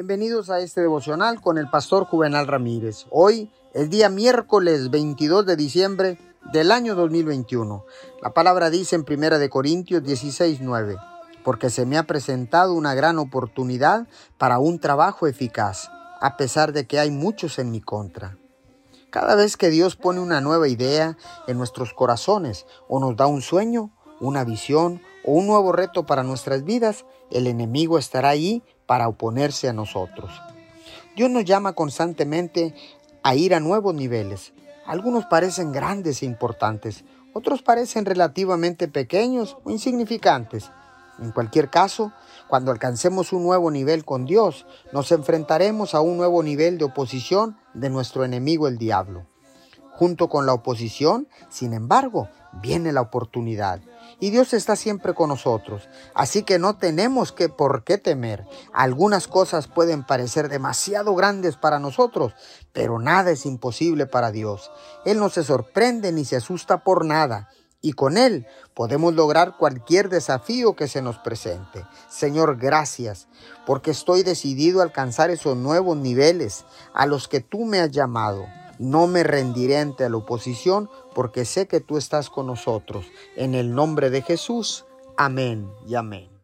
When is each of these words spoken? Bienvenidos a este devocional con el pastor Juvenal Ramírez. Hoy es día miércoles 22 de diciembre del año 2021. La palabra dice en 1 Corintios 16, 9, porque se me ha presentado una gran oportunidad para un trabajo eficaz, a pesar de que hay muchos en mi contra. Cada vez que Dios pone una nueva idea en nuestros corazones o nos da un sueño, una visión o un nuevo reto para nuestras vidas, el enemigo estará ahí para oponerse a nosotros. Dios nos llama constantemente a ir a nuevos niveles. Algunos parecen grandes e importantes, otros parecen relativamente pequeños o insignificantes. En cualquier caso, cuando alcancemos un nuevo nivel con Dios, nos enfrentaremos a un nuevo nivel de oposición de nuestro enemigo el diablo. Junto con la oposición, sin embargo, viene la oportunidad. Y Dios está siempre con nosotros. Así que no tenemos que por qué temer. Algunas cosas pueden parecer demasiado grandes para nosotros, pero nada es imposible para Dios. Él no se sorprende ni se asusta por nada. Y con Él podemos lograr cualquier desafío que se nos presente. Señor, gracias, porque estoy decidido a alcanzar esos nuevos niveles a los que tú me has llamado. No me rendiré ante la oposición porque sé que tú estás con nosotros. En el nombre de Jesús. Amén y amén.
Bienvenidos 0.00 0.48
a 0.48 0.60
este 0.60 0.80
devocional 0.80 1.42
con 1.42 1.58
el 1.58 1.68
pastor 1.68 2.06
Juvenal 2.06 2.46
Ramírez. 2.46 3.04
Hoy 3.10 3.52
es 3.74 3.90
día 3.90 4.08
miércoles 4.08 4.88
22 4.88 5.44
de 5.44 5.56
diciembre 5.56 6.18
del 6.54 6.72
año 6.72 6.94
2021. 6.94 7.84
La 8.22 8.32
palabra 8.32 8.70
dice 8.70 8.96
en 8.96 9.04
1 9.06 9.50
Corintios 9.50 10.02
16, 10.02 10.60
9, 10.62 10.96
porque 11.44 11.68
se 11.68 11.84
me 11.84 11.98
ha 11.98 12.04
presentado 12.04 12.72
una 12.72 12.94
gran 12.94 13.18
oportunidad 13.18 14.08
para 14.38 14.58
un 14.58 14.80
trabajo 14.80 15.26
eficaz, 15.26 15.90
a 16.22 16.38
pesar 16.38 16.72
de 16.72 16.86
que 16.86 16.98
hay 16.98 17.10
muchos 17.10 17.58
en 17.58 17.70
mi 17.70 17.82
contra. 17.82 18.38
Cada 19.10 19.34
vez 19.34 19.58
que 19.58 19.68
Dios 19.68 19.96
pone 19.96 20.20
una 20.20 20.40
nueva 20.40 20.68
idea 20.68 21.18
en 21.46 21.58
nuestros 21.58 21.92
corazones 21.92 22.64
o 22.88 23.00
nos 23.00 23.16
da 23.16 23.26
un 23.26 23.42
sueño, 23.42 23.90
una 24.18 24.44
visión 24.44 25.02
o 25.24 25.32
un 25.32 25.46
nuevo 25.46 25.72
reto 25.72 26.06
para 26.06 26.22
nuestras 26.22 26.64
vidas, 26.64 27.04
el 27.30 27.46
enemigo 27.46 27.98
estará 27.98 28.30
ahí 28.30 28.62
para 28.86 29.08
oponerse 29.08 29.68
a 29.68 29.72
nosotros. 29.72 30.30
Dios 31.16 31.30
nos 31.30 31.44
llama 31.44 31.74
constantemente 31.74 32.74
a 33.22 33.34
ir 33.34 33.54
a 33.54 33.60
nuevos 33.60 33.94
niveles. 33.94 34.52
Algunos 34.86 35.26
parecen 35.26 35.72
grandes 35.72 36.22
e 36.22 36.26
importantes, 36.26 37.04
otros 37.32 37.62
parecen 37.62 38.04
relativamente 38.04 38.88
pequeños 38.88 39.56
o 39.64 39.70
insignificantes. 39.70 40.70
En 41.20 41.32
cualquier 41.32 41.68
caso, 41.68 42.12
cuando 42.48 42.72
alcancemos 42.72 43.32
un 43.32 43.42
nuevo 43.42 43.70
nivel 43.70 44.04
con 44.04 44.24
Dios, 44.24 44.66
nos 44.92 45.12
enfrentaremos 45.12 45.94
a 45.94 46.00
un 46.00 46.16
nuevo 46.16 46.42
nivel 46.42 46.78
de 46.78 46.86
oposición 46.86 47.56
de 47.74 47.90
nuestro 47.90 48.24
enemigo 48.24 48.66
el 48.66 48.78
diablo. 48.78 49.26
Junto 50.00 50.30
con 50.30 50.46
la 50.46 50.54
oposición, 50.54 51.28
sin 51.50 51.74
embargo, 51.74 52.30
viene 52.62 52.90
la 52.90 53.02
oportunidad. 53.02 53.82
Y 54.18 54.30
Dios 54.30 54.54
está 54.54 54.74
siempre 54.74 55.12
con 55.12 55.28
nosotros. 55.28 55.90
Así 56.14 56.42
que 56.42 56.58
no 56.58 56.78
tenemos 56.78 57.32
que 57.32 57.50
por 57.50 57.84
qué 57.84 57.98
temer. 57.98 58.46
Algunas 58.72 59.28
cosas 59.28 59.66
pueden 59.66 60.02
parecer 60.02 60.48
demasiado 60.48 61.14
grandes 61.14 61.56
para 61.56 61.78
nosotros, 61.78 62.32
pero 62.72 62.98
nada 62.98 63.30
es 63.30 63.44
imposible 63.44 64.06
para 64.06 64.30
Dios. 64.30 64.72
Él 65.04 65.18
no 65.18 65.28
se 65.28 65.44
sorprende 65.44 66.12
ni 66.12 66.24
se 66.24 66.36
asusta 66.36 66.82
por 66.82 67.04
nada. 67.04 67.50
Y 67.82 67.92
con 67.92 68.16
Él 68.16 68.46
podemos 68.72 69.12
lograr 69.12 69.58
cualquier 69.58 70.08
desafío 70.08 70.76
que 70.76 70.88
se 70.88 71.02
nos 71.02 71.18
presente. 71.18 71.84
Señor, 72.08 72.56
gracias, 72.56 73.28
porque 73.66 73.90
estoy 73.90 74.22
decidido 74.22 74.80
a 74.80 74.84
alcanzar 74.84 75.28
esos 75.28 75.58
nuevos 75.58 75.98
niveles 75.98 76.64
a 76.94 77.04
los 77.04 77.28
que 77.28 77.40
tú 77.40 77.66
me 77.66 77.80
has 77.80 77.90
llamado. 77.90 78.46
No 78.80 79.06
me 79.06 79.24
rendiré 79.24 79.76
ante 79.76 80.08
la 80.08 80.16
oposición 80.16 80.88
porque 81.14 81.44
sé 81.44 81.68
que 81.68 81.80
tú 81.80 81.98
estás 81.98 82.30
con 82.30 82.46
nosotros. 82.46 83.04
En 83.36 83.54
el 83.54 83.74
nombre 83.74 84.08
de 84.08 84.22
Jesús. 84.22 84.86
Amén 85.18 85.70
y 85.86 85.96
amén. 85.96 86.39